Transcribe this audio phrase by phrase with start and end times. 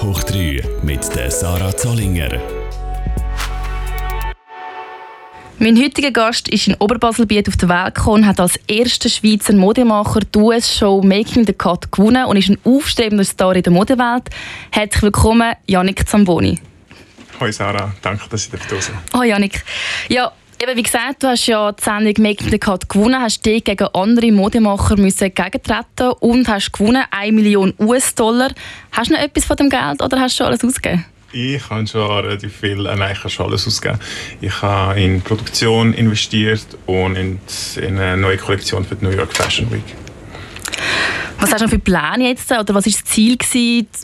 [0.00, 2.40] Top hoch 3 mit der Sarah Zollinger.
[5.58, 10.20] Mein heutiger Gast ist in Oberbaselbiet auf der Welt gekommen, hat als erster Schweizer Modemacher
[10.20, 14.30] die US-Show Making the Cut gewonnen und ist ein aufstrebender Star in der Modewelt.
[14.70, 16.58] Herzlich willkommen, Janik Zamboni.
[17.38, 18.78] Hoi Sarah, danke, dass ich da bin.
[19.12, 19.62] Hallo Janik.
[20.08, 20.32] Ja,
[20.62, 23.86] Eben, wie gesagt, du hast ja die Sendung Making the Cut gewonnen, hast dich gegen
[23.94, 28.50] andere Modemacher müssen gegentreten und hast gewonnen 1 Million US-Dollar.
[28.92, 31.06] Hast du noch etwas von dem Geld oder hast du schon alles ausgegeben?
[31.32, 34.00] Ich habe schon relativ viel, äh, nein, ich habe schon alles ausgegeben.
[34.42, 37.40] Ich habe in Produktion investiert und in,
[37.76, 39.96] in eine neue Kollektion für die New York Fashion Week.
[41.38, 43.38] Was hast du noch für Pläne jetzt oder was war das Ziel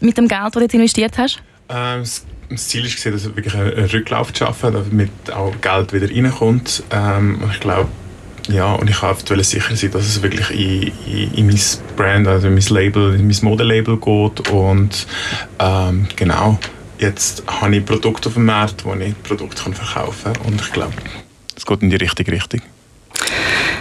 [0.01, 1.43] mit dem Geld, das du jetzt investiert hast?
[1.69, 2.25] Ähm, das
[2.55, 6.83] Ziel ist, dass wirklich einen Rücklauf zu schaffen, damit auch Geld wieder reinkommt.
[6.91, 7.89] Ähm, ich glaube,
[8.49, 11.61] ja, und ich wollte sicher sein, dass es wirklich in, in, in mein
[11.97, 14.49] Brand, also in mein Label, in mein Modelabel geht.
[14.51, 15.07] Und
[15.59, 16.59] ähm, genau,
[16.99, 20.47] jetzt habe ich Produkte auf dem Markt, wo ich Produkte verkaufen kann.
[20.47, 20.95] Und ich glaube,
[21.57, 22.61] es geht in die richtige Richtung.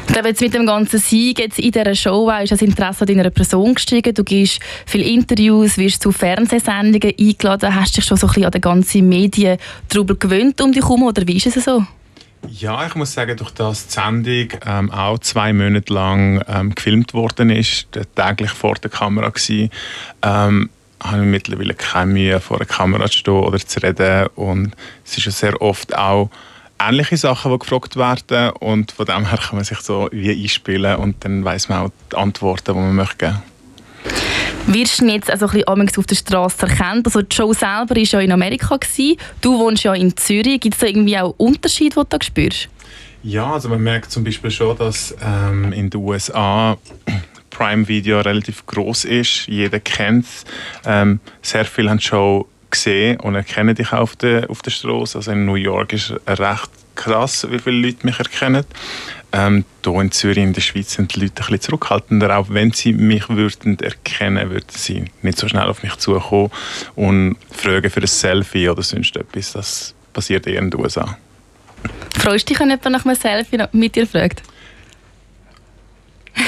[0.08, 3.08] Ich glaube, jetzt mit dem ganzen Sieg jetzt in dieser Show ist das Interesse an
[3.08, 4.14] deiner Person gestiegen.
[4.14, 7.76] Du gibst viele Interviews, wirst zu Fernsehsendungen eingeladen.
[7.76, 11.28] Hast dich schon so ein bisschen an den ganzen Medientrubel gewöhnt um dich herum oder
[11.28, 11.86] wie ist es so?
[12.50, 17.14] Ja, ich muss sagen, durch das die Sendung ähm, auch zwei Monate lang ähm, gefilmt
[17.14, 19.70] worden ist, täglich vor der Kamera war,
[20.48, 20.70] ähm,
[21.04, 24.28] habe ich mittlerweile keine Mühe, vor der Kamera zu stehen oder zu reden.
[24.36, 26.30] Und es ist ja sehr oft auch
[26.80, 30.98] ähnliche Sachen, die gefragt werden und von dem her kann man sich so wie einspielen
[30.98, 33.42] und dann weiß man auch die Antworten, die man möchte geben
[34.68, 37.06] Wirst du jetzt also ein bisschen auf der Straße erkannt?
[37.06, 38.78] Also die Show selber war ja in Amerika.
[38.78, 39.18] Gewesen.
[39.42, 40.60] Du wohnst ja in Zürich.
[40.60, 42.70] Gibt es da irgendwie auch Unterschiede, die du da spürst?
[43.22, 46.78] Ja, also man merkt zum Beispiel schon, dass ähm, in den USA
[47.52, 49.48] Prime Video relativ groß ist.
[49.48, 50.46] Jeder kennt es.
[50.84, 52.46] Ähm, sehr viele haben die
[52.76, 55.18] Gesehen und erkennen dich auf der, auf der Straße.
[55.18, 58.66] Also in New York ist es recht krass, wie viele Leute mich erkennen.
[59.32, 62.38] Ähm, hier in Zürich, in der Schweiz, sind die Leute ein bisschen zurückhaltender.
[62.38, 66.52] Auch wenn sie mich würden erkennen würden sie nicht so schnell auf mich zukommen
[66.96, 69.54] und fragen für ein Selfie oder sonst etwas.
[69.54, 71.18] Das passiert eher in den USA.
[72.18, 74.42] Freust du dich, wenn jemand nach einem Selfie mit dir fragt?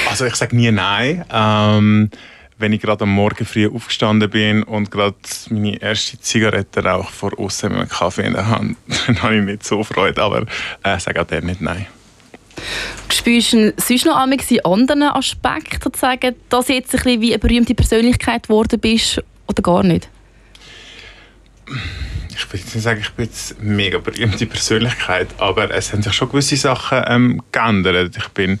[0.08, 1.24] Also ich sage nie nein.
[1.30, 2.10] Ähm,
[2.58, 5.16] wenn ich gerade am Morgen früh aufgestanden bin und gerade
[5.50, 8.76] meine erste Zigarette rauche vor außen mit einem Kaffee in der Hand,
[9.06, 10.44] dann habe ich nicht so Freude, aber
[10.82, 11.86] äh, sage auch der nicht nein.
[13.08, 17.32] Spürst du sonst noch einmal in anderen Aspekten, sozusagen, dass du jetzt ein bisschen wie
[17.32, 20.08] eine berühmte Persönlichkeit geworden bist oder gar nicht?
[22.38, 26.12] ich will nicht sagen, ich bin jetzt eine mega berühmte Persönlichkeit, aber es haben sich
[26.12, 28.16] schon gewisse Sachen ähm, geändert.
[28.16, 28.60] Ich bin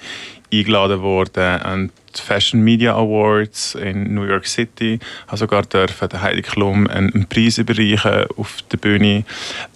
[0.52, 4.94] eingeladen worden an die Fashion Media Awards in New York City.
[4.94, 9.24] Ich habe sogar dürfen der Heidi Klum einen, Preis überreichen auf der Bühne.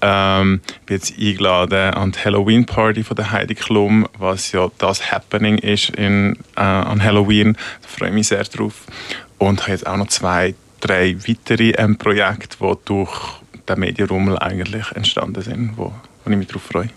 [0.00, 5.10] Ähm, bin jetzt eingeladen an die Halloween Party von der Heidi Klum, was ja das
[5.12, 7.54] Happening ist in, äh, an Halloween.
[7.82, 8.86] Da freue ich mich sehr drauf.
[9.38, 14.90] Und habe jetzt auch noch zwei, drei weitere ähm, Projekte, die durch den Medienrummel eigentlich
[14.92, 15.92] entstanden sind, wo,
[16.24, 16.90] wo ich mich darauf freue.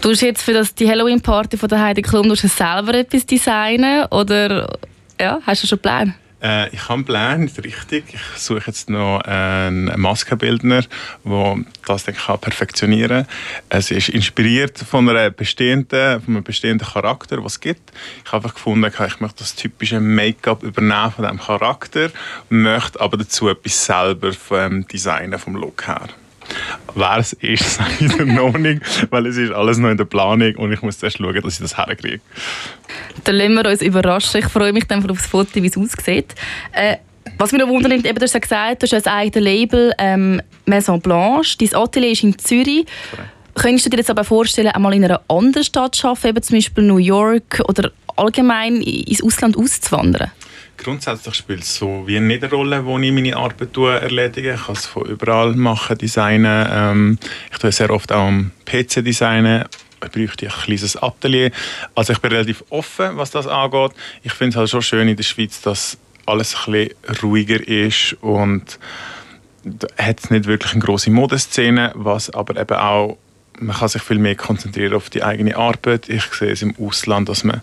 [0.00, 4.06] Du hast jetzt für das, die Halloween-Party von der Heidi Klum du selber etwas designen
[4.06, 4.78] oder
[5.20, 6.14] ja, hast du schon Pläne?
[6.42, 8.04] Äh, ich habe einen Plan, richtig.
[8.14, 10.84] Ich suche jetzt noch einen Maskenbildner,
[11.22, 11.56] der
[11.86, 13.78] das dann kann perfektionieren kann.
[13.78, 17.92] Es ist inspiriert von, einer bestehenden, von einem bestehenden Charakter, was es gibt.
[18.24, 22.10] Ich habe einfach gefunden, ich möchte das typische Make-up übernehmen von diesem Charakter,
[22.48, 26.08] möchte aber dazu etwas selber vom Designen, vom Look her.
[26.94, 30.54] Wer es ist, sage ich noch nicht, weil es ist alles noch in der Planung
[30.56, 32.20] und ich muss zuerst schauen, dass ich das herkriege.
[33.24, 34.40] Dann lassen wir uns überraschen.
[34.40, 36.34] Ich freue mich dann auf das Foto, wie es aussieht.
[36.72, 36.96] Äh,
[37.38, 40.42] was mich noch wundert, eben, du hast ja gesagt, du hast ein eigenes Label ähm,
[40.66, 41.56] Maison Blanche.
[41.58, 42.86] Dein Atelier ist in Zürich.
[43.12, 43.22] Okay.
[43.54, 46.56] Könntest du dir jetzt aber vorstellen, einmal in einer anderen Stadt zu arbeiten, eben zum
[46.56, 50.30] Beispiel New York oder allgemein ins Ausland auszuwandern?
[50.82, 54.54] Grundsätzlich spielt es so wie eine Rolle, wo ich meine Arbeit erledige.
[54.54, 56.66] Ich kann es von überall machen, designen.
[56.72, 57.18] Ähm,
[57.52, 59.66] ich tue sehr oft auch am PC designen.
[60.02, 61.50] Ich bräuchte ein kleines Atelier.
[61.94, 63.92] Also ich bin relativ offen, was das angeht.
[64.22, 68.16] Ich finde es halt schon schön in der Schweiz, dass alles ein bisschen ruhiger ist
[68.22, 68.78] und
[69.98, 73.18] hat es nicht wirklich eine große Modeszene, was aber eben auch
[73.60, 76.08] man kann sich viel mehr konzentrieren auf die eigene Arbeit.
[76.08, 77.60] Ich sehe es im Ausland, dass man,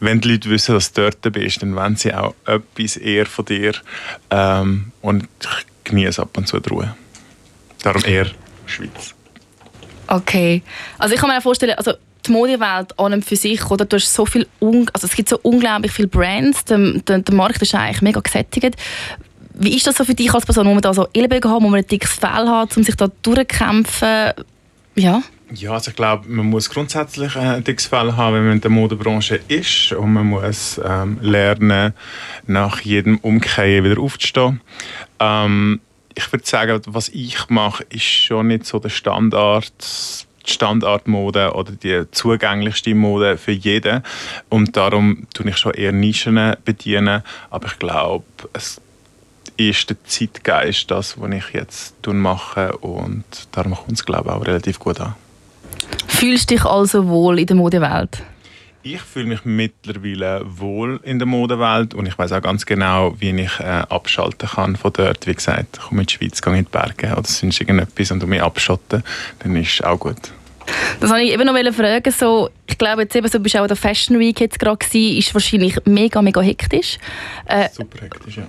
[0.00, 3.44] wenn die Leute wissen, dass du dort bist, dann wollen sie auch etwas eher von
[3.44, 3.72] dir.
[4.30, 6.96] Ähm, und ich genieße ab und zu die Ruhe.
[7.82, 8.26] Darum eher
[8.66, 9.14] Schweiz.
[10.08, 10.62] Okay.
[10.98, 11.92] Also ich kann mir vorstellen, also
[12.26, 13.84] die Modewelt an und für sich, oder?
[13.84, 17.62] Du hast so viel, also es gibt so unglaublich viele Brands, der, der, der Markt
[17.62, 18.76] ist eigentlich mega gesättigt.
[19.54, 20.66] wie ist das so für dich als Person?
[20.66, 23.08] Muss man da so Ellbogen haben, muss man ein dickes Fell haben, um sich da
[23.22, 24.32] durchzukämpfen?
[24.96, 25.22] Ja.
[25.54, 28.70] Ja, also ich glaube, man muss grundsätzlich ein dickes Fell haben, wenn man in der
[28.70, 31.94] Modebranche ist und man muss ähm, lernen,
[32.46, 34.60] nach jedem Umkehren wieder aufzustehen.
[35.20, 35.80] Ähm,
[36.16, 39.72] ich würde sagen, was ich mache, ist schon nicht so der Standard
[40.48, 44.02] Standardmode oder die zugänglichste Mode für jeden.
[44.48, 47.22] Und darum tue ich schon eher Nischen bedienen.
[47.50, 48.80] Aber ich glaube, es
[49.56, 52.76] ist der Zeitgeist das, was ich jetzt mache.
[52.78, 55.14] Und darum kommt es, glaube ich, auch relativ gut an.
[56.16, 58.22] Fühlst du dich also wohl in der Modewelt?
[58.82, 63.38] Ich fühle mich mittlerweile wohl in der Modewelt und ich weiß auch ganz genau, wie
[63.38, 65.26] ich äh, abschalten kann von dort.
[65.26, 68.26] Wie gesagt, ich komme in die Schweiz, gehe in die Berge oder sonst irgendetwas und
[68.26, 69.02] mich abschotten,
[69.40, 70.32] dann ist es auch gut.
[71.00, 72.10] Das wollte ich eben noch fragen.
[72.10, 74.78] So, ich glaube, jetzt eben, so bist du auch an der Fashion Week jetzt gerade
[74.78, 76.98] gewesen, ist wahrscheinlich mega, mega hektisch.
[77.44, 78.46] Äh, Super hektisch, ja.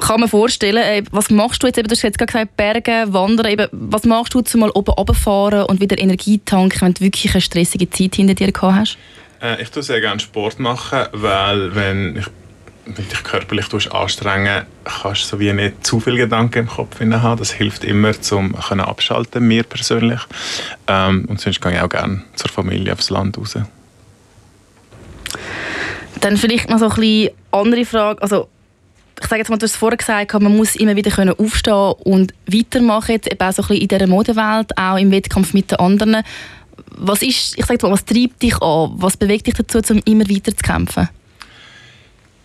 [0.00, 1.78] Kann man vorstellen, was machst du jetzt?
[1.78, 3.52] Eben, du hast jetzt gerade gesagt, Berge, Wandern.
[3.52, 7.32] Eben, was machst du, um mal oben runterfahren und wieder Energie tanken, wenn du wirklich
[7.34, 8.98] eine stressige Zeit hinter dir gehabt hast?
[9.40, 12.26] Äh, ich tue sehr gerne Sport machen, weil wenn ich
[12.86, 17.38] wenn dich körperlich anstrengen kannst du so wie nicht zu viele Gedanken im Kopf haben.
[17.38, 20.20] Das hilft immer, um abschalten, mir persönlich.
[20.86, 23.56] Ähm, und sonst gehe ich auch gerne zur Familie aufs Land raus.
[26.20, 28.22] Dann vielleicht noch so ein bisschen andere Frage.
[28.22, 28.48] Also,
[29.20, 31.94] ich sage jetzt mal, du hast es vorher gesagt, man muss immer wieder können aufstehen
[32.04, 35.70] und weitermachen, jetzt eben auch so ein bisschen in dieser Modewelt, auch im Wettkampf mit
[35.70, 36.24] den anderen
[36.96, 38.92] was ist, ich sag mal, was treibt dich an?
[38.96, 41.08] Was bewegt dich dazu, um immer weiter zu kämpfen?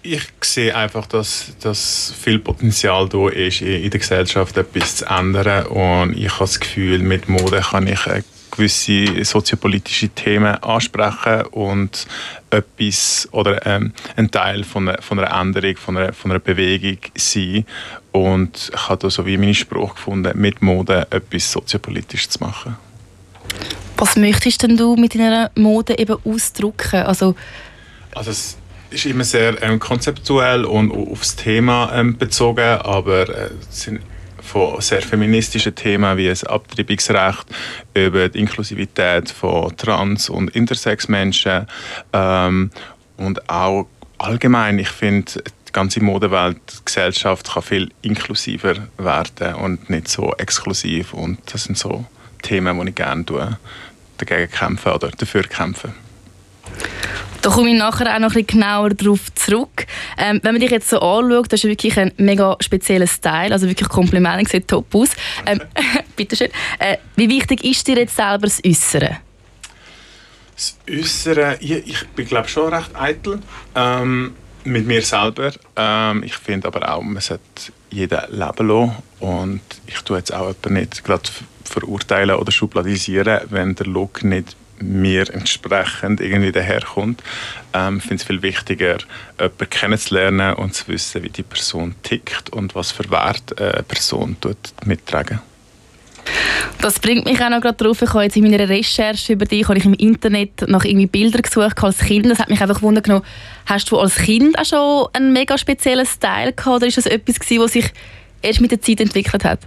[0.01, 5.67] Ich sehe einfach, dass, dass viel Potenzial da ist, in der Gesellschaft etwas zu ändern.
[5.67, 7.99] Und ich habe das Gefühl, mit Mode kann ich
[8.51, 12.07] gewisse soziopolitische Themen ansprechen und
[12.49, 16.97] etwas oder ähm, ein Teil von einer, von einer Änderung, von einer, von einer Bewegung
[17.15, 17.65] sein.
[18.11, 22.75] Und ich habe da so wie meinen Spruch gefunden, mit Mode etwas soziopolitisch zu machen.
[23.97, 27.01] Was möchtest denn du mit deiner Mode eben ausdrücken?
[27.01, 27.35] Also,
[28.15, 28.57] also es
[28.89, 34.01] ist immer sehr ähm, konzeptuell und aufs Thema ähm, bezogen, aber äh, es sind
[34.49, 37.45] von sehr feministischen Themen wie das Abtreibungsrecht
[37.93, 41.67] über die Inklusivität von Trans- und Intersex-Menschen
[42.13, 42.71] ähm,
[43.17, 43.87] und auch
[44.17, 45.31] allgemein, ich finde,
[45.67, 51.65] die ganze Modewelt, die Gesellschaft kann viel inklusiver werden und nicht so exklusiv und das
[51.65, 52.05] sind so
[52.41, 53.57] Themen, die ich gerne tue
[54.17, 55.93] dagegen kämpfen oder dafür kämpfen.
[57.41, 59.85] Da komme ich nachher auch noch ein bisschen genauer darauf zurück.
[60.17, 63.67] Ähm, wenn man dich jetzt so anschaut, das ist wirklich ein mega spezieller Style, also
[63.67, 65.11] wirklich Kompliment, sieht top aus.
[65.45, 65.61] Ähm,
[66.15, 66.49] bitteschön.
[66.79, 69.17] Äh, wie wichtig ist dir jetzt selber das Äußere?
[70.53, 73.39] Das Äußere, ich, ich bin glaube schon recht eitel
[73.73, 74.35] ähm,
[74.65, 75.53] mit mir selber.
[75.77, 77.43] Ähm, ich finde aber auch, man sollte
[77.89, 81.29] jeden leben lassen und ich tue jetzt auch nicht gerade
[81.63, 87.21] verurteilen oder schubladisieren, wenn der Look nicht mir entsprechend irgendwie daherkommt.
[87.73, 88.97] Ähm, ich finde es viel wichtiger,
[89.39, 94.37] jemanden kennenzulernen und zu wissen, wie die Person tickt und was für Wert eine Person
[94.85, 95.39] mittragen
[96.81, 98.01] das bringt mich auch noch gerade drauf.
[98.01, 101.41] Ich habe jetzt in meiner Recherche über dich habe ich im Internet nach irgendwie Bildern
[101.41, 102.25] gesucht als Kind.
[102.25, 103.21] Das hat mich einfach wundern
[103.65, 107.35] Hast du als Kind auch schon einen mega speziellen Style gehabt oder ist das etwas
[107.39, 107.91] was sich
[108.41, 109.59] erst mit der Zeit entwickelt hat?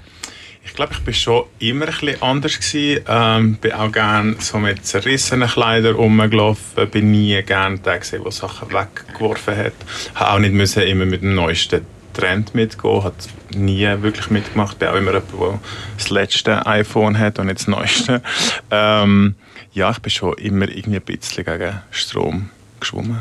[0.65, 3.05] Ich glaube, ich war schon immer ein bisschen anders gewesen.
[3.09, 6.89] Ähm, bin auch gerne so mit zerrissenen Kleidern rumgelaufen.
[6.91, 9.73] Bin nie gerne der gesehen, der Sachen weggeworfen hat.
[10.15, 13.05] Habe auch nicht müssen immer mit dem neuesten Trend mitgehen.
[13.05, 13.15] Hat
[13.55, 14.79] nie wirklich mitgemacht.
[14.79, 15.61] Bin auch immer jemand, der
[15.99, 18.23] das letzte iPhone hat und nicht das neueste.
[18.71, 19.35] Ähm,
[19.75, 22.51] ja, ich bin schon immer irgendwie ein bisschen gegen Strom
[22.81, 23.21] geschwommen.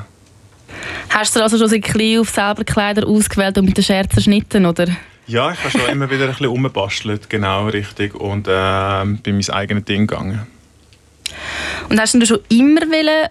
[1.09, 4.13] Hast du also schon so ein bisschen auf selber Kleider ausgewählt und mit den Scherzen
[4.13, 4.87] zerschnitten, oder?
[5.31, 8.13] Ja, ich habe schon immer wieder ein bisschen umbastelt, genau, richtig.
[8.15, 10.45] Und äh, bin mein eigenes Ding gegangen.
[11.87, 12.81] Und hast du schon immer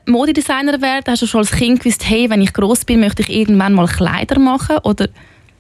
[0.06, 1.04] Modedesigner werden?
[1.08, 3.86] Hast du schon als Kind gewusst, hey, wenn ich groß bin, möchte ich irgendwann mal
[3.86, 4.78] Kleider machen?
[4.78, 5.10] Oder?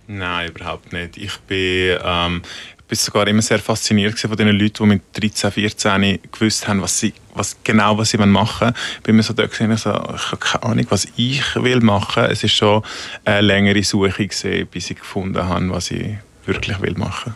[0.06, 1.18] Nein, überhaupt nicht.
[1.18, 2.40] Ich bin, ähm,
[2.88, 7.00] bin sogar immer sehr fasziniert von den Leuten, die mit 13, 14 gewusst haben, was
[7.00, 8.74] sie, was, genau was sie machen wollen.
[8.96, 12.24] Ich bin immer so da gesehen, so, ich habe keine Ahnung, was ich will machen.
[12.24, 12.82] Es ist schon
[13.26, 16.16] eine längere Suche gesehen, bis ich gefunden habe, was ich
[16.46, 17.34] wirklich will machen.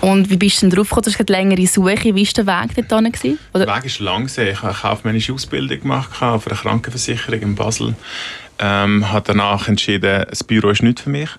[0.00, 1.04] Und wie bist du denn drauf gekommen?
[1.04, 2.14] Du hast eine längere Suche.
[2.14, 3.12] Wie war der Weg dort?
[3.12, 3.38] Gewesen?
[3.54, 4.26] Der Weg ist lang.
[4.26, 7.94] Ich habe eine kaufmännische Ausbildung gemacht auf einer Krankenversicherung in Basel.
[8.58, 11.30] Ähm, habe danach entschieden, das Büro ist nicht für mich.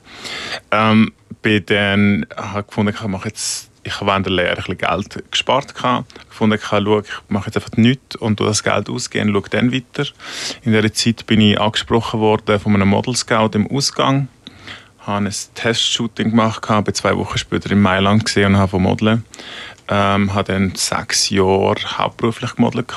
[0.71, 4.77] Ähm, bin dann habe gefunden, ich mache jetzt ich habe während der Lehre ein bisschen
[4.77, 5.73] Geld gespart.
[5.75, 9.35] Ich habe gefunden, ich, habe, ich mache jetzt einfach nichts und das Geld ausgehen und
[9.35, 10.09] schaue dann weiter.
[10.63, 14.29] In dieser Zeit bin ich angesprochen worden von einem Model Scout im Ausgang
[15.05, 19.25] habe ein Testshooting gemacht, habe zwei Wochen später in Mailand gesehen und habe Modeln.
[19.89, 22.93] Ähm, habe dann sechs Jahre hauptberuflich gemodelt.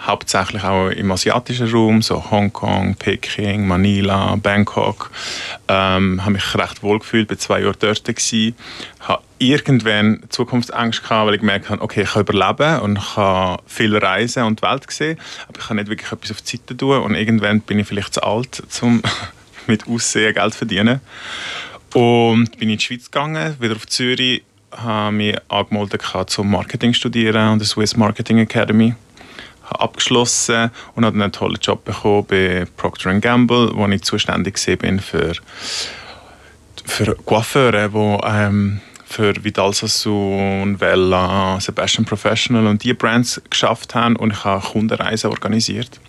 [0.00, 5.10] Hauptsächlich auch im asiatischen Raum, so Hongkong, Peking, Manila, Bangkok.
[5.68, 8.54] Ähm, habe mich recht wohl gefühlt, bin zwei Jahre dort gewesen.
[9.00, 13.94] Habe irgendwann Zukunftsängste gehabt, weil ich gemerkt habe, okay, ich kann überleben und kann viel
[13.96, 17.02] reisen und die Welt sehen, aber ich kann nicht wirklich etwas auf die Seite tun
[17.02, 19.02] und irgendwann bin ich vielleicht zu alt, um
[19.70, 21.00] mit Aussehen Geld verdienen.
[21.94, 27.36] Und bin in die Schweiz gegangen, wieder auf Zürich, habe mich angemeldet zum Marketing studieren
[27.36, 28.94] an der Swiss Marketing Academy
[29.70, 35.00] habe abgeschlossen und habe einen tollen Job bekommen bei Procter Gamble, wo ich zuständig bin
[35.00, 35.32] für,
[36.84, 44.16] für Coiffeure, die ähm, für Vidal Sassoon, Vella, Sebastian Professional und diese Brands geschafft haben
[44.16, 46.00] und ich habe Kundenreisen organisiert.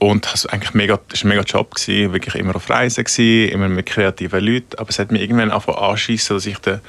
[0.00, 3.52] Und das war eigentlich mega, das ein mega Job, gewesen, wirklich immer auf Reisen, gewesen,
[3.52, 4.78] immer mit kreativen Leuten.
[4.78, 6.80] Aber es hat mich irgendwann angefangen anschießen, dass ich den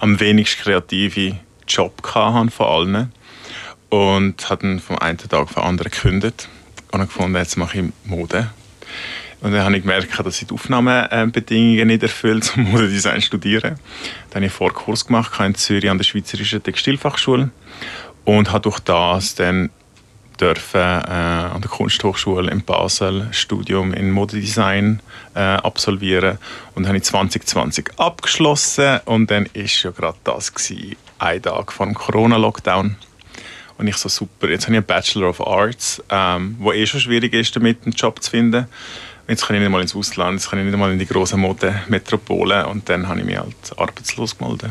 [0.00, 1.38] am wenigst kreativen
[1.68, 3.12] Job hatte von allen.
[3.90, 6.48] Und habe dann vom einen Tag auf den anderen gekündigt.
[6.90, 8.50] Und gefunden, jetzt mache ich Mode.
[9.40, 13.78] Und dann habe ich gemerkt, dass ich die Aufnahmebedingungen nicht erfüllt, um Modedesign zu studieren.
[14.30, 17.50] Dann habe ich einen Vorkurs gemacht in Zürich an der Schweizerischen Textilfachschule
[18.24, 19.70] und habe durch das dann
[20.40, 25.00] dürfen, äh, an der Kunsthochschule in Basel Studium in Modedesign
[25.34, 26.38] äh, absolvieren
[26.74, 31.86] und habe ich 2020 abgeschlossen und dann ist ja gerade das gewesen, ein Tag vor
[31.86, 32.96] dem Corona-Lockdown
[33.78, 37.00] und ich so super, jetzt habe ich einen Bachelor of Arts, ähm, wo eh schon
[37.00, 38.66] schwierig ist, damit einen Job zu finden.
[39.28, 41.38] Jetzt kann ich nicht mal ins Ausland, jetzt kann ich nicht mal in die großen
[41.38, 44.70] Modemetropolen und dann habe ich mich halt arbeitslos gemeldet.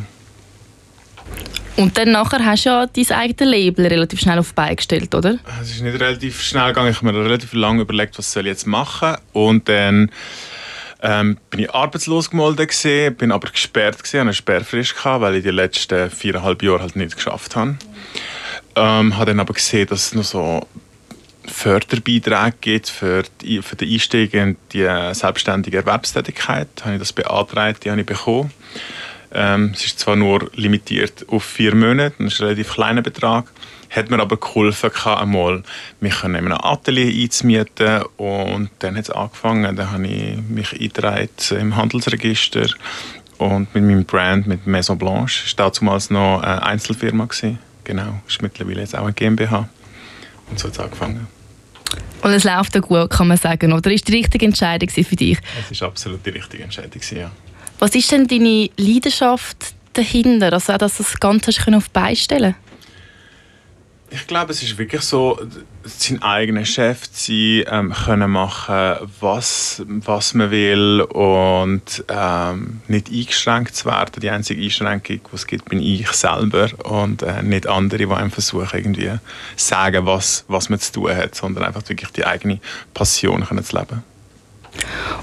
[1.77, 5.37] Und dann nachher hast du ja dein eigenes Label relativ schnell auf die gestellt, oder?
[5.61, 6.89] Es ist nicht relativ schnell gegangen.
[6.89, 9.15] Ich habe mir relativ lange überlegt, was soll ich jetzt machen.
[9.31, 10.09] Und dann
[11.03, 15.43] ähm, bin ich arbeitslos gemeldet gewesen, bin aber gesperrt gewesen, eine Sperrfrist gehabt, weil ich
[15.43, 17.77] die letzten viereinhalb Jahre halt nicht geschafft habe.
[18.75, 20.67] Ähm, habe dann aber gesehen, dass es noch so
[21.45, 26.67] Förderbeiträge gibt für, die, für den Einstieg in die selbstständige Erwerbstätigkeit.
[26.81, 28.51] Habe ich das beantragt, die habe ich bekommen.
[29.33, 33.51] Ähm, es ist zwar nur limitiert auf vier Monate, das ist ein relativ kleiner Betrag,
[33.89, 35.63] hat mir aber geholfen, einmal
[35.99, 41.29] mich in einem Atelier einzumieten und dann hat es angefangen, dann habe ich mich eingetragen
[41.51, 42.67] im Handelsregister
[43.37, 47.25] und mit meinem Brand, mit Maison Blanche, war damals noch eine Einzelfirma.
[47.25, 47.59] Gewesen.
[47.83, 49.69] Genau, ist mittlerweile jetzt auch eine GmbH
[50.49, 51.27] und so hat es angefangen.
[52.21, 53.91] Und es läuft ja gut, kann man sagen, oder?
[53.91, 55.37] Ist die richtige Entscheidung für dich?
[55.71, 57.31] Es war absolut die richtige Entscheidung, ja.
[57.79, 62.15] Was ist denn deine Leidenschaft dahinter, also auch, dass du das Ganze auf die Beine
[62.15, 62.55] stellen
[64.09, 65.39] ich glaube, es ist wirklich so,
[65.83, 73.09] sein eigener Chef zu sein, ähm, können machen, was, was man will und ähm, nicht
[73.09, 74.21] eingeschränkt zu werden.
[74.21, 78.31] Die einzige Einschränkung, die es gibt, bin ich selber und äh, nicht andere, die einem
[78.31, 79.11] versuchen, irgendwie
[79.55, 82.59] sagen, was, was man zu tun hat, sondern einfach wirklich die eigene
[82.93, 84.03] Passion können zu leben.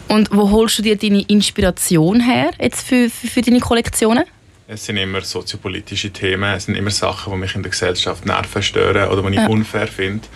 [0.09, 4.25] Und wo holst du dir deine Inspiration her jetzt für, für, für deine Kollektionen?
[4.67, 8.63] Es sind immer soziopolitische Themen, es sind immer Sachen, die mich in der Gesellschaft nerven,
[8.63, 9.47] stören oder die ich ja.
[9.47, 10.27] unfair finde,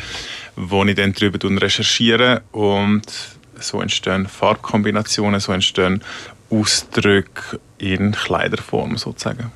[0.55, 3.07] wo ich dann darüber recherchiere und
[3.59, 6.03] so entstehen Farbkombinationen, so entstehen
[6.51, 9.51] Ausdrücke in Kleiderform sozusagen.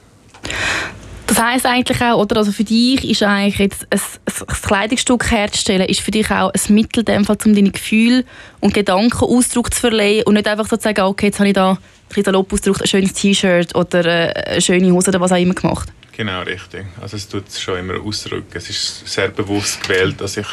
[1.43, 6.01] Heisst eigentlich auch, oder also für dich ist eigentlich jetzt ein, ein Kleidungsstück herzustellen, ist
[6.01, 8.25] für dich auch ein Mittel, dem Fall, um deine Gefühle
[8.61, 11.55] und Gedanken Ausdruck zu verleihen und nicht einfach so zu sagen, okay, jetzt habe ich
[11.55, 11.79] da
[12.17, 15.89] ein salopp ein schönes T-Shirt oder äh, eine schöne Hose oder was auch immer gemacht.
[16.17, 16.85] Genau, richtig.
[17.01, 18.53] Also es tut schon immer ausdrücken.
[18.53, 20.47] Es ist sehr bewusst gewählt, dass ich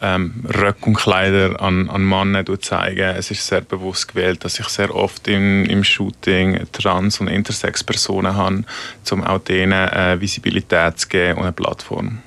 [0.00, 3.04] ähm, Röcke und Kleider an, an Männer zeige.
[3.04, 8.36] Es ist sehr bewusst gewählt, dass ich sehr oft im, im Shooting Trans- und Intersex-Personen
[8.36, 8.64] habe,
[9.10, 12.18] um auch denen äh, Visibilität zu geben und eine Plattform.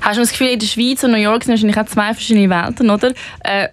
[0.00, 2.50] Hast du das Gefühl, in der Schweiz und New York sind wahrscheinlich auch zwei verschiedene
[2.50, 3.12] Welten, oder?
[3.40, 3.68] Äh,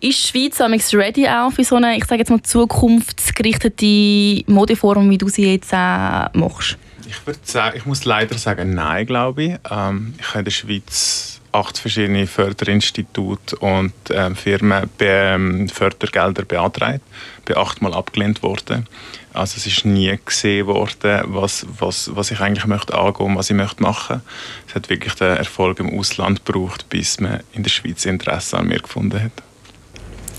[0.00, 5.10] ist die Schweiz amix ready auch für so eine, ich sage jetzt mal, zukunftsgerichtete Modeform,
[5.10, 6.78] wie du sie jetzt auch machst?
[7.06, 9.52] Ich würde sagen, ich muss leider sagen, nein, glaube ich.
[9.70, 16.44] Ähm, ich habe in der Schweiz acht verschiedene Förderinstitute und ähm, Firmen be ähm, Fördergelder
[16.44, 17.00] beantragt,
[17.44, 18.86] bin achtmal abgelehnt worden.
[19.32, 23.56] Also es ist nie gesehen worden, was, was, was ich eigentlich möchte angehen was ich
[23.56, 24.22] möchte machen.
[24.68, 28.66] Es hat wirklich den Erfolg im Ausland gebraucht, bis man in der Schweiz Interesse an
[28.66, 29.32] mir gefunden hat.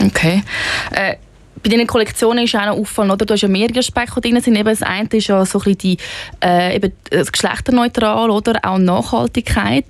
[0.03, 0.44] Okay.
[0.91, 1.15] Äh
[1.63, 3.25] bei deinen Kollektionen ist auch noch auffallend, oder?
[3.25, 5.98] du hast ja mehrere Aspekte, drin das eine ist ja so ein bisschen die,
[6.44, 9.86] äh, eben geschlechterneutral oder auch Nachhaltigkeit.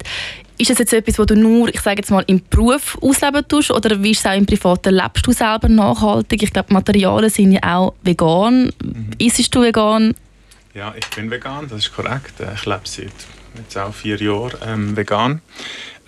[0.61, 3.71] Ist das jetzt etwas, was du nur, ich sage jetzt mal, im Beruf ausleben tust
[3.71, 4.93] oder wie ist es auch im Privaten?
[4.93, 6.43] Lebst du selber nachhaltig?
[6.43, 8.71] Ich glaube, Materialien sind ja auch vegan.
[8.83, 9.09] Mhm.
[9.17, 10.13] Isst du vegan?
[10.73, 12.33] Ja, ich bin vegan, das ist korrekt.
[12.39, 13.11] Ich lebe seit
[13.57, 15.41] jetzt auch vier Jahren ähm, vegan.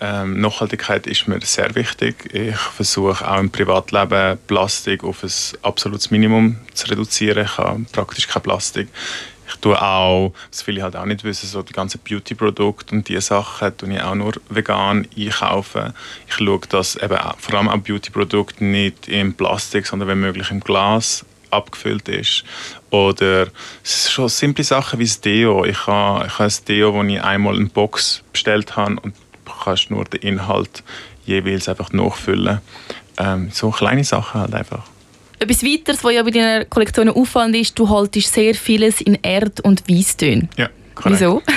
[0.00, 2.32] Ähm, Nachhaltigkeit ist mir sehr wichtig.
[2.32, 5.30] Ich versuche auch im Privatleben Plastik auf ein
[5.62, 7.44] absolutes Minimum zu reduzieren.
[7.44, 8.88] Ich habe praktisch kein Plastik.
[9.48, 13.20] Ich tue auch, was viele halt auch nicht wissen, so die ganzen Beauty-Produkte und diese
[13.20, 15.92] Sachen tue ich auch nur vegan einkaufen.
[16.26, 20.60] Ich schaue, dass eben vor allem auch Beauty-Produkte nicht in Plastik, sondern wenn möglich im
[20.60, 22.44] Glas abgefüllt ist.
[22.90, 23.48] Oder
[23.82, 25.64] es sind schon simple Sachen wie das Deo.
[25.64, 29.14] Ich habe, ich habe ein Deo, das ich einmal in Box bestellt habe und
[29.62, 30.82] kannst nur den Inhalt
[31.26, 32.60] jeweils einfach nachfüllen.
[33.16, 34.82] Ähm, so kleine Sachen halt einfach.
[35.38, 39.60] Etwas weiteres, was ja bei deinen Kollektionen auffallend ist, du haltest sehr vieles in Erd-
[39.60, 40.48] und Weisstönen.
[40.56, 41.20] Ja, korrekt.
[41.20, 41.42] Wieso?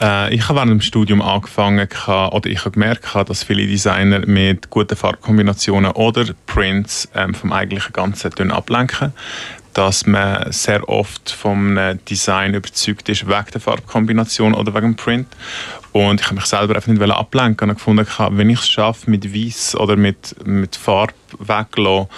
[0.00, 4.68] Äh, ich habe während dem Studium angefangen, oder ich habe gemerkt, dass viele Designer mit
[4.68, 9.12] guten Farbkombinationen oder Prints ähm, vom eigentlichen Ganzen ablenken
[9.74, 11.78] dass man sehr oft vom
[12.08, 15.26] Design überzeugt ist, wegen der Farbkombination oder wegen dem Print.
[15.92, 19.34] Und ich habe mich selber einfach nicht ablenken und gefunden, wenn ich es schaffe, mit
[19.34, 22.08] Weiß oder mit, mit Farbe wegzulassen,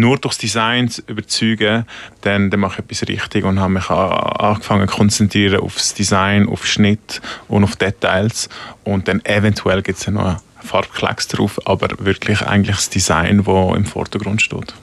[0.00, 1.84] nur durchs Design zu überzeugen,
[2.22, 6.48] dann, dann mache ich etwas richtig und habe mich angefangen zu konzentrieren auf das Design,
[6.48, 8.48] auf Schnitt und auf Details
[8.84, 13.84] und dann eventuell gibt es noch Farbklecks drauf, aber wirklich eigentlich das Design, das im
[13.84, 14.74] Vordergrund steht.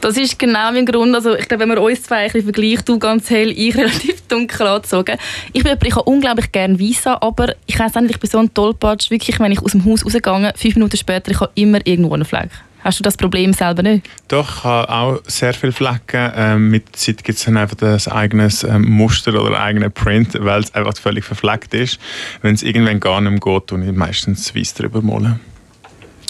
[0.00, 1.14] Das ist genau mein Grund.
[1.14, 4.66] Also ich glaube, wenn man uns zwei ein vergleicht, du ganz hell, ich relativ dunkel
[4.66, 5.16] angezogen.
[5.54, 8.52] Ich bin ich habe unglaublich gerne Visa, aber ich weiß nicht, ich bin so ein
[8.52, 12.12] Tollpatsch, wirklich, wenn ich aus dem Haus rausgehe, fünf Minuten später, ich habe immer irgendwo
[12.12, 12.50] einen Fleck.
[12.84, 14.06] Hast du das Problem selber nicht?
[14.28, 16.30] Doch, ich habe auch sehr viele Flecken.
[16.36, 20.36] Ähm, mit der Zeit gibt es dann einfach ein eigenes ähm, Muster oder eigenen Print,
[20.38, 21.98] weil es einfach völlig verfleckt ist.
[22.42, 25.40] Wenn es irgendwann gar nicht mehr geht, tue ich meistens weiß drüber malen.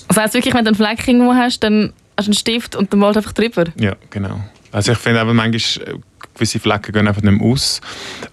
[0.06, 3.00] Das heisst wirklich, wenn du einen Fleck irgendwo hast, dann hast einen Stift und dann
[3.00, 3.64] malst einfach drüber?
[3.74, 4.40] Ja, genau.
[4.70, 5.98] Also ich finde aber manchmal äh,
[6.34, 7.80] gewisse Flecken gehen einfach nicht mehr aus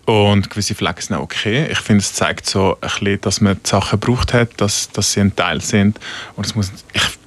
[0.06, 1.68] und gewisse Flecken sind auch okay.
[1.72, 5.14] Ich finde, es zeigt so ein bisschen, dass man die Sachen gebraucht hat, dass, dass
[5.14, 6.00] sie ein Teil sind
[6.36, 7.21] und es muss, ich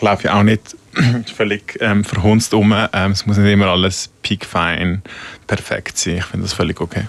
[0.00, 0.76] laufe ja auch nicht
[1.34, 2.74] völlig ähm, verhunzt um.
[2.92, 5.02] Ähm, es muss nicht immer alles piekfein,
[5.46, 6.18] perfekt sein.
[6.18, 7.04] Ich finde das völlig okay.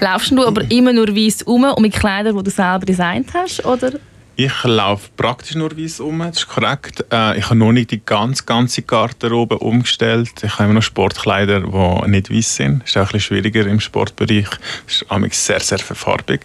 [0.00, 3.64] Laufst du aber immer nur weiss um und mit Kleidern, die du selber designt hast,
[3.66, 3.92] oder?
[4.42, 7.04] Ich laufe praktisch nur weiß um, das ist korrekt.
[7.12, 10.30] Äh, ich habe noch nicht die ganz, ganze Garderobe umgestellt.
[10.42, 12.82] Ich habe immer noch Sportkleider, die nicht weiß sind.
[12.82, 14.48] Das ist auch bisschen schwieriger im Sportbereich.
[14.86, 15.10] Das ist
[15.44, 16.40] sehr, sehr verfarbig.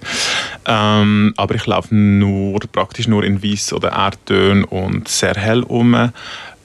[0.65, 6.12] Ähm, aber ich laufe nur, praktisch nur in weiß oder Erdtönen und sehr hell um.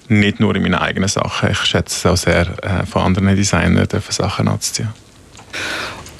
[0.09, 1.53] Nicht nur in meinen eigenen Sachen.
[1.53, 4.88] Ich schätze es auch sehr, äh, von anderen Designern Sachen anzuziehen.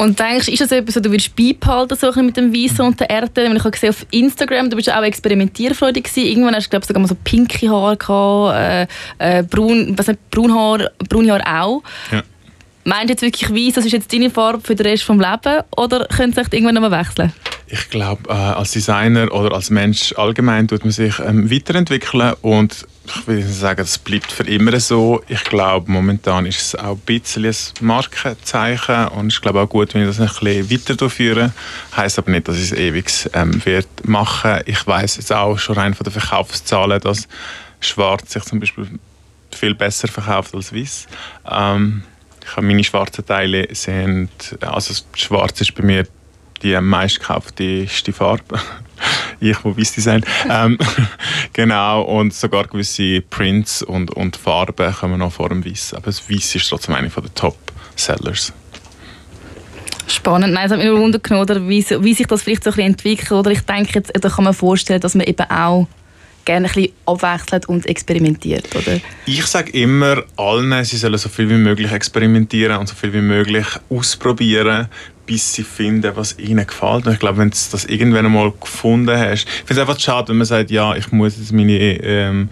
[0.01, 3.11] Und denkst ist das etwas, was du willst beibehalten so mit dem Weißen und der
[3.11, 3.45] Erde?
[3.45, 6.27] Ich habe gesehen auf Instagram, du bist auch experimentierfreudig gewesen.
[6.27, 8.89] Irgendwann hast du glaube sogar mal so pinke Haare gehabt,
[9.21, 11.83] äh, äh, braun, was nicht, braunhaar, braune Haare auch.
[12.11, 12.23] Ja.
[12.85, 15.65] Meinst du jetzt wirklich weiß, das ist jetzt deine Farbe für den Rest des Lebens
[15.77, 17.35] oder könnte es irgendwann noch mal wechseln?
[17.72, 22.85] Ich glaube, äh, als Designer oder als Mensch allgemein tut man sich ähm, weiterentwickeln und
[23.06, 25.22] ich will sagen, das bleibt für immer so.
[25.28, 29.94] Ich glaube, momentan ist es auch ein bisschen ein Markenzeichen und ich glaube auch gut,
[29.94, 31.52] wenn ich das ein bisschen weiter durchführe.
[31.96, 34.62] Heißt aber nicht, dass ich es ewig ähm, wird machen.
[34.66, 37.28] Ich weiß jetzt auch schon rein von den Verkaufszahlen, dass
[37.78, 38.87] Schwarz sich zum Beispiel
[39.52, 41.06] viel besser verkauft als Weiß.
[41.48, 42.02] Ähm,
[42.44, 44.30] ich habe meine schwarzen Teile sind,
[44.61, 46.06] also Schwarz ist bei mir
[46.62, 48.61] die meistgekaufteste Farbe.
[49.40, 50.25] ich, wo weiß Design.
[50.49, 50.79] ähm,
[51.53, 55.94] genau, und sogar gewisse Prints und, und Farben kommen noch vor dem Weiß.
[55.94, 58.53] Aber das Weiß ist trotzdem einer der Top-Sellers.
[60.07, 60.55] Spannend.
[60.55, 62.90] Nein, es hat mich nur Wunder genommen, wie, wie sich das vielleicht so ein bisschen
[62.90, 63.33] entwickelt.
[63.33, 65.87] Oder ich denke, jetzt, da kann man vorstellen, dass man eben auch
[66.44, 69.01] gerne ein bisschen abwechselt und experimentiert, oder?
[69.27, 73.20] Ich sage immer allen, sie sollen so viel wie möglich experimentieren und so viel wie
[73.20, 74.88] möglich ausprobieren,
[75.31, 77.07] bis sie finden, was ihnen gefällt.
[77.07, 80.31] Und ich glaube, wenn du das irgendwann einmal gefunden hast, ich finde es einfach schade,
[80.31, 82.49] wenn man sagt, ja, ich muss jetzt meine ähm,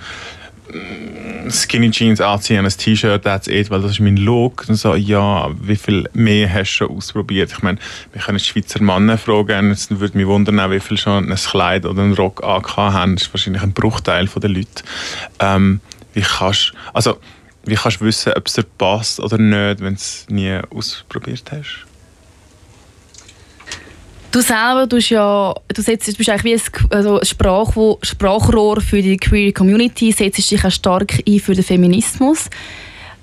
[1.51, 4.67] Skinny Jeans anziehen ein T-Shirt, that's it, weil das ist mein Look.
[4.69, 7.51] Und so, ja, wie viel mehr hast du schon ausprobiert?
[7.51, 7.79] Ich meine,
[8.13, 12.01] wir können Schweizer Männer fragen, es würde mich wundern, wie viel schon ein Kleid oder
[12.01, 13.17] einen Rock angehabt haben.
[13.17, 14.85] Das ist wahrscheinlich ein Bruchteil der Leute.
[15.41, 15.81] Ähm,
[16.15, 17.19] wie kannst also,
[17.65, 21.51] wie kannst du wissen, ob es dir passt oder nicht, wenn du es nie ausprobiert
[21.51, 21.88] hast?
[24.31, 29.01] Du selber tust ja, du setzt, du bist eigentlich wie ein, also Sprach, Sprachrohr für
[29.01, 32.51] die Queer Community, setzt dich auch stark ein für den Feminismus.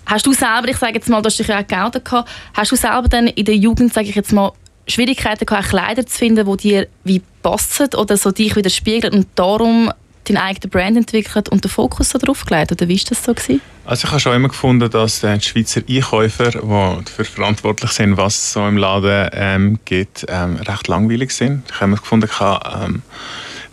[0.08, 2.76] Hast du selber, ich sage jetzt mal, du hast dich ja auch gehabt, hast du
[2.76, 4.52] selber dann in der Jugend, sage ich jetzt mal,
[4.88, 9.92] Schwierigkeiten gehabt, Kleider zu finden, die dir wie passen oder so dich widerspiegeln und darum
[10.26, 12.72] deinen eigenen Brand entwickelt und den Fokus so drauf gelegt?
[12.72, 13.34] Oder wie war das so?
[13.34, 13.62] Gewesen?
[13.86, 18.36] Also ich habe schon immer gefunden, dass die Schweizer Einkäufer, die dafür verantwortlich sind, was
[18.36, 21.64] es so im Laden ähm, gibt, ähm, recht langweilig sind.
[21.70, 23.02] Ich habe immer gefunden, ähm,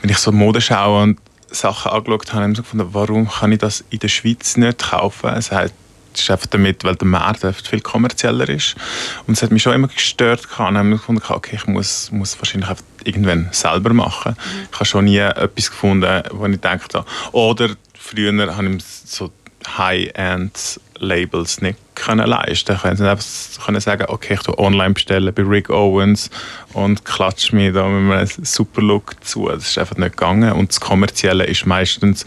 [0.01, 1.19] wenn ich so Mode schaue und
[1.51, 5.31] Sachen angeschaut habe, habe ich gefunden, warum kann ich das in der Schweiz nicht kaufen?
[5.31, 5.73] Es hat
[6.15, 8.75] ist einfach damit, weil der Markt viel kommerzieller ist.
[9.27, 10.47] Und es hat mich schon immer gestört.
[10.51, 14.37] Ich habe gefunden, okay, ich muss, muss wahrscheinlich einfach irgendwann selber machen.
[14.71, 19.31] Ich habe schon nie etwas gefunden, wo ich dachte, oder früher habe ich so
[19.67, 22.97] High-End Labels nicht können leisten können.
[22.97, 26.31] Ich einfach können sagen, okay, ich online bestellen bei Rick Owens
[26.73, 29.49] und klatsche mir da mit einem super Look zu.
[29.49, 32.25] Das ist einfach nicht gegangen und das Kommerzielle ist meistens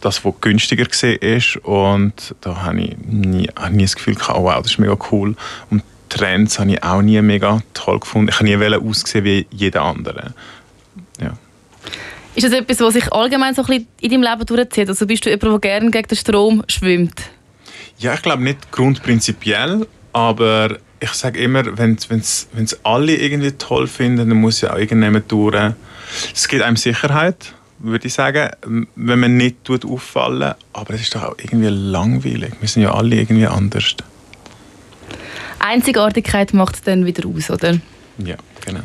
[0.00, 1.66] das, was günstiger war.
[1.66, 4.96] Und da habe ich nie, habe nie das Gefühl gehabt, oh, wow, das ist mega
[5.10, 5.36] cool.
[5.70, 8.28] Und Trends habe ich auch nie mega toll gefunden.
[8.28, 10.34] Ich habe nie aussehen wie jeder andere.
[11.20, 11.32] Ja.
[12.34, 14.88] Ist das etwas, was sich allgemein so ein bisschen in deinem Leben durchzieht?
[14.88, 17.22] Also bist du jemand, der gerne gegen den Strom schwimmt?
[17.98, 24.28] Ja, ich glaube nicht grundprinzipiell, aber ich sage immer, wenn es alle irgendwie toll finden,
[24.28, 25.72] dann muss ja auch irgendjemand durch.
[26.34, 28.48] Es gibt einem Sicherheit würde ich sagen,
[28.94, 32.52] wenn man nicht tut auffallen, aber es ist doch auch irgendwie langweilig.
[32.60, 33.96] Wir sind ja alle irgendwie anders.
[35.62, 37.78] Einzigartigkeit macht es dann wieder aus, oder?
[38.18, 38.80] Ja, genau.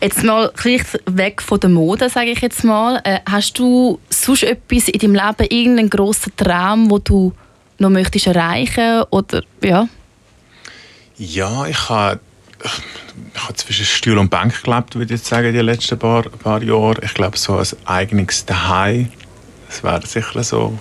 [0.00, 3.00] Jetzt mal vielleicht weg von der Mode, sage ich jetzt mal.
[3.04, 7.32] Äh, hast du sonst etwas in deinem Leben, irgendeinen grossen Traum, wo du
[7.78, 9.88] noch möchtest erreichen oder ja?
[11.16, 12.20] Ja, ich habe
[13.34, 16.62] ich habe zwischen Stuhl und Bank gelebt, würde ich jetzt sagen, die letzten paar, paar
[16.62, 17.02] Jahre.
[17.02, 19.10] Ich glaube, so ein eigenes Daheim,
[19.68, 20.78] das wäre sicher so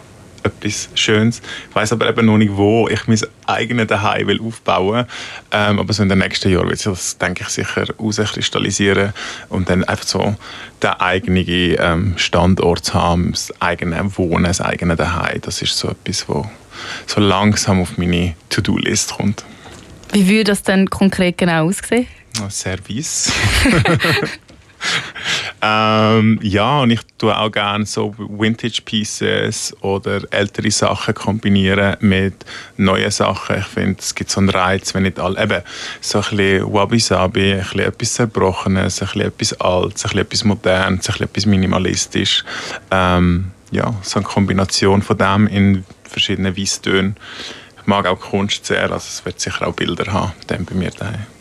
[0.47, 1.41] etwas Schönes.
[1.69, 5.05] Ich weiß aber eben noch nicht, wo ich mein eigenes Daheim will aufbauen will.
[5.51, 9.13] Ähm, aber so in den nächsten Jahren wird sich das, denke ich, sicher herauskristallisieren
[9.49, 10.35] und dann einfach so
[10.81, 15.41] den eigenen ähm, Standort zu haben, das eigene Wohnen, das eigene Daheim.
[15.41, 16.45] Das ist so etwas, was
[17.07, 19.43] so langsam auf meine To-Do-List kommt.
[20.11, 22.07] Wie würde das denn konkret genau aussehen?
[22.49, 23.31] Service.
[25.61, 32.33] ähm, ja, und ich tue auch gerne so Vintage Pieces oder ältere Sachen kombinieren mit
[32.77, 33.57] neuen Sachen.
[33.59, 35.61] Ich finde, es gibt so einen Reiz, wenn nicht alle, eben
[36.01, 40.43] so ein bisschen Wabi-Sabi, ein bisschen etwas Zerbrochenes, ein bisschen etwas Altes, ein bisschen etwas
[40.43, 42.43] Modernes, ein bisschen etwas Minimalistisch.
[42.91, 47.15] Ähm, ja, so eine Kombination von dem in verschiedenen Weisstönen
[47.85, 51.36] mag auch Kunst sehr, also es wird sicher auch Bilder haben, dann bei mir daheim.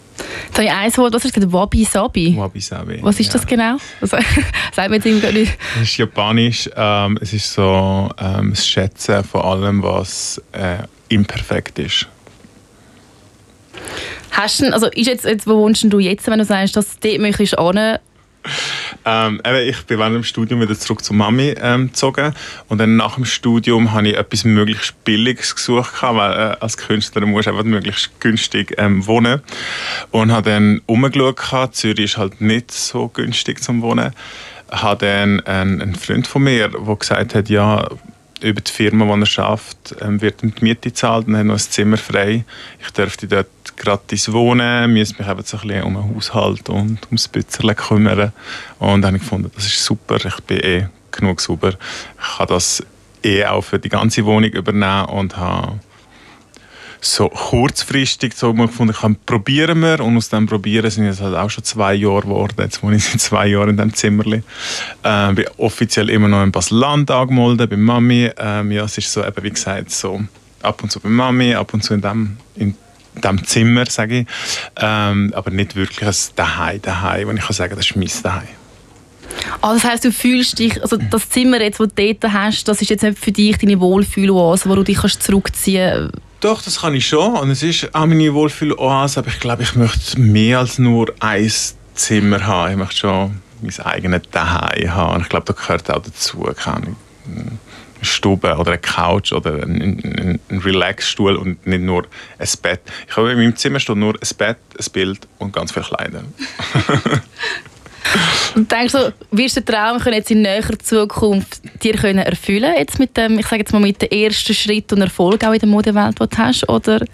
[0.56, 1.52] Habe ich eins Wort, was ist das?
[1.52, 2.36] Wabi-Sabi?
[2.36, 2.98] Wabi-Sabi.
[3.02, 3.32] Was ist ja.
[3.34, 3.76] das genau?
[4.00, 4.16] Also,
[4.72, 5.58] sagt mir jetzt irgendwie nicht.
[5.76, 6.70] Es ist japanisch.
[6.74, 12.06] Ähm, es ist so ähm, das Schätzen von allem, was äh, imperfekt ist.
[14.30, 17.08] Hast du, also ist jetzt, jetzt, wo wohnst du jetzt, wenn du sagst, dass du
[17.08, 17.98] dort möchtest hin,
[19.06, 22.34] ähm, ich bin während dem Studium wieder zurück zur Mami ähm, gezogen.
[22.68, 27.24] Und dann nach dem Studium habe ich etwas möglichst Billiges gesucht, weil äh, als Künstler
[27.24, 29.42] musst du einfach möglichst günstig ähm, wohnen.
[30.10, 34.12] Und habe dann umgeschaut, Zürich ist halt nicht so günstig zum Wohnen,
[34.70, 37.88] habe dann einen, einen Freund von mir, der gesagt hat, ja,
[38.40, 41.54] über die Firma, die er schafft, ähm, wird ihm die Miete gezahlt und hat noch
[41.54, 42.44] ein Zimmer frei.
[42.80, 47.06] Ich dürfte dort gratis wohnen, müsste mich eben so ein bisschen um den Haushalt und
[47.06, 48.32] ums Bützerle kümmern.
[48.78, 51.70] Und dann habe ich gefunden, das ist super, ich bin eh genug sauber.
[51.70, 52.82] Ich kann das
[53.22, 55.80] eh auch für die ganze Wohnung übernehmen und habe
[57.00, 61.20] so kurzfristig so mal gefunden, ich kann probieren wir und aus dem Probieren sind es
[61.20, 62.54] halt auch schon zwei Jahre geworden.
[62.58, 64.42] Jetzt wohne ich seit zwei Jahren in diesem Zimmerli.
[65.04, 68.30] Ähm, bin offiziell immer noch in Basel-Land angemeldet, bei Mami.
[68.38, 70.20] Ähm, ja, es ist so, eben wie gesagt, so
[70.62, 72.74] ab und zu bei Mami, ab und zu in dem, in
[73.22, 74.26] dem Zimmer, sage ich.
[74.76, 78.48] Ähm, aber nicht wirklich ein Daheim, Daheim, wo ich kann sagen, das ist mein Daheim.
[79.60, 82.80] Ah, das heisst, du fühlst dich, also das Zimmer, jetzt, das du dort hast, das
[82.80, 86.26] ist jetzt nicht für dich deine Wohlfühloase, wo du dich kannst zurückziehen kannst?
[86.40, 87.34] Doch, das kann ich schon.
[87.34, 91.50] Und es ist auch meine Wohlfühloase, aber ich glaube, ich möchte mehr als nur ein
[91.94, 92.72] Zimmer haben.
[92.72, 95.16] Ich möchte schon mein eigenes Daheim haben.
[95.16, 96.96] Und ich glaube, da gehört auch dazu, keine
[97.26, 97.58] eine
[98.02, 102.06] Stube oder eine Couch oder ein, ein, ein Relaxstuhl und nicht nur
[102.38, 102.80] ein Bett.
[103.08, 106.24] Ich habe in meinem Zimmer steht nur ein Bett, ein Bild und ganz viele Kleider.
[108.54, 112.74] Und denkst du, wirst du den Traum können jetzt in näherer Zukunft dir können erfüllen
[112.76, 115.58] jetzt mit dem, ich sage jetzt mal mit dem ersten Schritt und Erfolg auch in
[115.58, 117.04] der Modewelt, den du hast, oder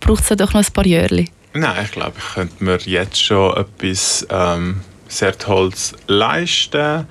[0.00, 1.24] braucht es doch noch ein paar Jahre?
[1.54, 7.06] Nein, ich glaube, ich könnte mir jetzt schon etwas ähm, sehr Tolles leisten.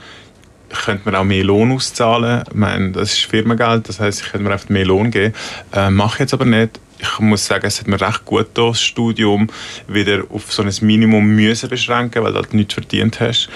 [0.70, 2.44] Ich könnte mir auch mehr Lohn auszahlen.
[2.48, 5.34] Ich meine, das ist Firmengeld, das heißt, ich könnte mir einfach mehr Lohn geben.
[5.74, 6.80] Äh, mache ich jetzt aber nicht.
[7.00, 9.50] Ich muss sagen, es hat mir recht gut getan, das Studium
[9.88, 13.50] wieder auf so ein Minimum müssen beschränken, weil du halt nichts verdient hast.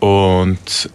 [0.00, 0.90] Und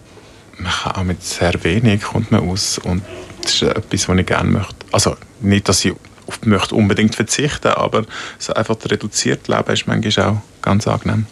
[0.58, 3.02] man kann auch mit sehr wenig kommt man aus und
[3.42, 4.74] das ist etwas, was ich gerne möchte.
[4.92, 5.94] Also nicht, dass ich
[6.26, 8.04] auf möchte unbedingt verzichten, aber
[8.38, 11.26] so einfach das reduzierte Leben ist manchmal auch ganz angenehm.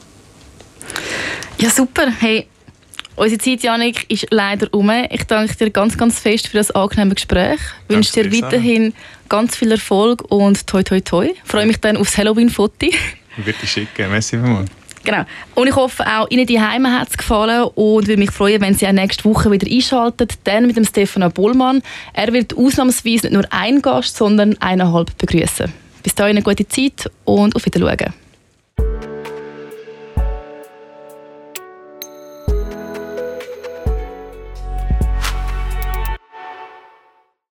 [1.58, 2.10] Ja, super.
[2.18, 2.48] Hey,
[3.16, 4.90] unsere Zeit, Janik, ist leider um.
[5.10, 7.60] Ich danke dir ganz, ganz fest für das angenehme Gespräch.
[7.88, 8.94] Ich wünsche dir weiterhin
[9.28, 11.26] ganz viel Erfolg und toi, toi, toi.
[11.26, 12.86] Ich freue mich dann aufs Halloween-Foto.
[13.40, 14.10] Ich würde dich schicken.
[14.10, 14.68] Merci vielmals.
[15.04, 15.24] Genau.
[15.54, 18.74] Und ich hoffe auch, Ihnen die Heime hat es gefallen und würde mich freuen, wenn
[18.74, 21.82] Sie auch nächste Woche wieder einschalten, dann mit dem Stefano Bollmann.
[22.14, 25.72] Er wird ausnahmsweise nicht nur einen Gast, sondern eineinhalb begrüßen.
[26.02, 28.12] Bis dahin eine gute Zeit und auf Wiedersehen.